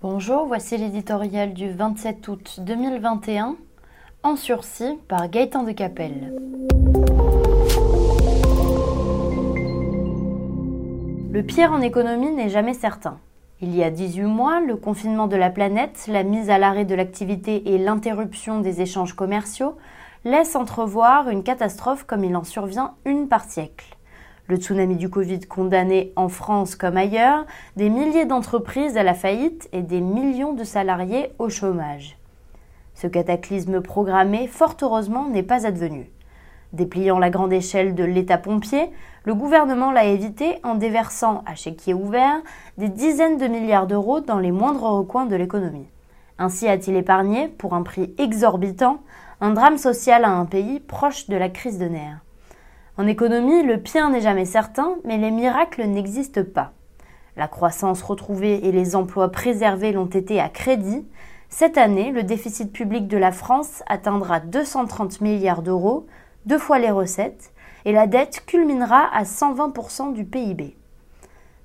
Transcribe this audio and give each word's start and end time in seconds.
Bonjour, 0.00 0.46
voici 0.46 0.76
l'éditorial 0.76 1.54
du 1.54 1.72
27 1.72 2.28
août 2.28 2.60
2021, 2.60 3.56
en 4.22 4.36
sursis 4.36 4.96
par 5.08 5.28
Gaëtan 5.28 5.64
de 5.64 5.72
Capelle. 5.72 6.36
Le 11.32 11.42
pire 11.42 11.72
en 11.72 11.80
économie 11.80 12.30
n'est 12.30 12.48
jamais 12.48 12.74
certain. 12.74 13.18
Il 13.60 13.74
y 13.74 13.82
a 13.82 13.90
18 13.90 14.22
mois, 14.22 14.60
le 14.60 14.76
confinement 14.76 15.26
de 15.26 15.34
la 15.34 15.50
planète, 15.50 16.04
la 16.06 16.22
mise 16.22 16.48
à 16.48 16.58
l'arrêt 16.58 16.84
de 16.84 16.94
l'activité 16.94 17.74
et 17.74 17.78
l'interruption 17.78 18.60
des 18.60 18.80
échanges 18.80 19.14
commerciaux 19.14 19.76
laissent 20.24 20.54
entrevoir 20.54 21.28
une 21.28 21.42
catastrophe 21.42 22.04
comme 22.04 22.22
il 22.22 22.36
en 22.36 22.44
survient 22.44 22.94
une 23.04 23.26
par 23.26 23.42
siècle 23.42 23.97
le 24.48 24.56
tsunami 24.56 24.96
du 24.96 25.10
Covid 25.10 25.40
condamné 25.40 26.12
en 26.16 26.28
France 26.28 26.74
comme 26.74 26.96
ailleurs, 26.96 27.44
des 27.76 27.90
milliers 27.90 28.24
d'entreprises 28.24 28.96
à 28.96 29.02
la 29.02 29.14
faillite 29.14 29.68
et 29.72 29.82
des 29.82 30.00
millions 30.00 30.54
de 30.54 30.64
salariés 30.64 31.32
au 31.38 31.50
chômage. 31.50 32.18
Ce 32.94 33.06
cataclysme 33.06 33.80
programmé, 33.80 34.48
fort 34.48 34.76
heureusement, 34.82 35.28
n'est 35.28 35.42
pas 35.42 35.66
advenu. 35.66 36.10
Dépliant 36.72 37.18
la 37.18 37.30
grande 37.30 37.52
échelle 37.52 37.94
de 37.94 38.04
l'État 38.04 38.38
pompier, 38.38 38.90
le 39.24 39.34
gouvernement 39.34 39.92
l'a 39.92 40.04
évité 40.04 40.58
en 40.64 40.74
déversant 40.74 41.42
à 41.46 41.54
chéquier 41.54 41.94
ouvert 41.94 42.40
des 42.78 42.88
dizaines 42.88 43.38
de 43.38 43.46
milliards 43.46 43.86
d'euros 43.86 44.20
dans 44.20 44.38
les 44.38 44.52
moindres 44.52 44.82
recoins 44.82 45.26
de 45.26 45.36
l'économie. 45.36 45.88
Ainsi 46.38 46.68
a-t-il 46.68 46.96
épargné, 46.96 47.48
pour 47.48 47.74
un 47.74 47.82
prix 47.82 48.14
exorbitant, 48.16 49.00
un 49.40 49.50
drame 49.50 49.78
social 49.78 50.24
à 50.24 50.30
un 50.30 50.46
pays 50.46 50.80
proche 50.80 51.28
de 51.28 51.36
la 51.36 51.48
crise 51.48 51.78
de 51.78 51.86
nerfs. 51.86 52.20
En 52.98 53.06
économie, 53.06 53.62
le 53.62 53.78
pire 53.78 54.10
n'est 54.10 54.20
jamais 54.20 54.44
certain, 54.44 54.96
mais 55.04 55.18
les 55.18 55.30
miracles 55.30 55.84
n'existent 55.84 56.42
pas. 56.42 56.72
La 57.36 57.46
croissance 57.46 58.02
retrouvée 58.02 58.66
et 58.66 58.72
les 58.72 58.96
emplois 58.96 59.30
préservés 59.30 59.92
l'ont 59.92 60.06
été 60.06 60.40
à 60.40 60.48
crédit. 60.48 61.06
Cette 61.48 61.78
année, 61.78 62.10
le 62.10 62.24
déficit 62.24 62.72
public 62.72 63.06
de 63.06 63.16
la 63.16 63.30
France 63.30 63.84
atteindra 63.86 64.40
230 64.40 65.20
milliards 65.20 65.62
d'euros, 65.62 66.08
deux 66.46 66.58
fois 66.58 66.80
les 66.80 66.90
recettes, 66.90 67.52
et 67.84 67.92
la 67.92 68.08
dette 68.08 68.44
culminera 68.46 69.04
à 69.14 69.22
120% 69.22 70.12
du 70.12 70.24
PIB. 70.24 70.76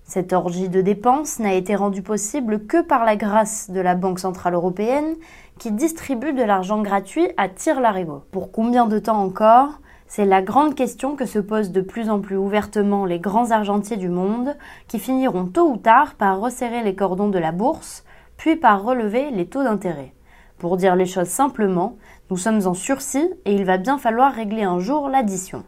Cette 0.04 0.34
orgie 0.34 0.70
de 0.70 0.82
dépenses 0.82 1.40
n'a 1.40 1.56
été 1.56 1.76
rendue 1.76 2.04
possible 2.04 2.68
que 2.68 2.84
par 2.84 3.06
la 3.06 3.16
grâce 3.16 3.72
de 3.72 3.82
la 3.82 3.96
Banque 3.96 4.20
centrale 4.20 4.54
européenne 4.54 5.16
qui 5.58 5.72
distribue 5.72 6.34
de 6.34 6.44
l'argent 6.44 6.84
gratuit 6.84 7.28
à 7.38 7.50
tire-larigot. 7.50 8.22
Pour 8.30 8.52
combien 8.52 8.86
de 8.86 9.00
temps 9.00 9.24
encore? 9.24 9.80
C'est 10.08 10.26
la 10.26 10.42
grande 10.42 10.76
question 10.76 11.16
que 11.16 11.26
se 11.26 11.40
posent 11.40 11.72
de 11.72 11.82
plus 11.82 12.10
en 12.10 12.20
plus 12.20 12.38
ouvertement 12.38 13.06
les 13.06 13.20
grands 13.20 13.52
argentiers 13.52 13.98
du 13.98 14.10
monde, 14.10 14.56
qui 14.88 15.00
finiront 15.00 15.46
tôt 15.46 15.70
ou 15.70 15.78
tard 15.78 16.16
par 16.16 16.40
resserrer 16.40 16.84
les 16.84 16.96
cordons 16.96 17.30
de 17.30 17.40
la 17.40 17.52
bourse, 17.52 18.04
puis 18.38 18.56
par 18.56 18.84
relever 18.84 19.32
les 19.32 19.48
taux 19.48 19.64
d'intérêt. 19.64 20.14
Pour 20.58 20.78
dire 20.78 20.96
les 20.96 21.06
choses 21.06 21.28
simplement, 21.28 21.98
nous 22.30 22.38
sommes 22.38 22.66
en 22.68 22.74
sursis 22.74 23.30
et 23.46 23.54
il 23.54 23.66
va 23.66 23.78
bien 23.78 23.98
falloir 23.98 24.34
régler 24.34 24.64
un 24.64 24.80
jour 24.80 25.10
l'addition. 25.10 25.64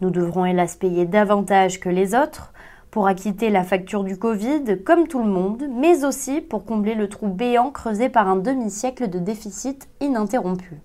Nous 0.00 0.10
devrons 0.10 0.44
hélas 0.44 0.76
payer 0.76 1.06
davantage 1.06 1.80
que 1.80 1.88
les 1.88 2.14
autres 2.14 2.52
pour 2.90 3.08
acquitter 3.08 3.50
la 3.50 3.64
facture 3.64 4.04
du 4.04 4.16
Covid 4.16 4.82
comme 4.84 5.08
tout 5.08 5.18
le 5.18 5.28
monde, 5.28 5.64
mais 5.68 6.04
aussi 6.04 6.40
pour 6.40 6.64
combler 6.64 6.94
le 6.94 7.08
trou 7.08 7.26
béant 7.26 7.70
creusé 7.70 8.08
par 8.08 8.28
un 8.28 8.36
demi-siècle 8.36 9.10
de 9.10 9.18
déficit 9.18 9.88
ininterrompu. 10.00 10.80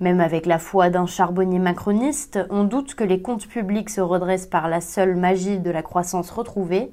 Même 0.00 0.20
avec 0.20 0.46
la 0.46 0.58
foi 0.58 0.88
d'un 0.88 1.04
charbonnier 1.04 1.58
macroniste, 1.58 2.38
on 2.48 2.64
doute 2.64 2.94
que 2.94 3.04
les 3.04 3.20
comptes 3.20 3.46
publics 3.46 3.90
se 3.90 4.00
redressent 4.00 4.46
par 4.46 4.68
la 4.68 4.80
seule 4.80 5.14
magie 5.14 5.58
de 5.58 5.70
la 5.70 5.82
croissance 5.82 6.30
retrouvée. 6.30 6.90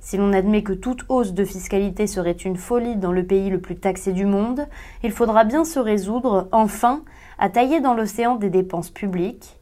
Si 0.00 0.16
l'on 0.16 0.32
admet 0.32 0.64
que 0.64 0.72
toute 0.72 1.04
hausse 1.08 1.34
de 1.34 1.44
fiscalité 1.44 2.08
serait 2.08 2.32
une 2.32 2.56
folie 2.56 2.96
dans 2.96 3.12
le 3.12 3.24
pays 3.24 3.48
le 3.48 3.60
plus 3.60 3.76
taxé 3.76 4.12
du 4.12 4.26
monde, 4.26 4.66
il 5.04 5.12
faudra 5.12 5.44
bien 5.44 5.64
se 5.64 5.78
résoudre, 5.78 6.48
enfin, 6.50 7.02
à 7.38 7.48
tailler 7.48 7.80
dans 7.80 7.94
l'océan 7.94 8.34
des 8.34 8.50
dépenses 8.50 8.90
publiques. 8.90 9.56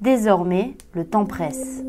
Désormais, 0.00 0.74
le 0.92 1.06
temps 1.06 1.26
presse. 1.26 1.84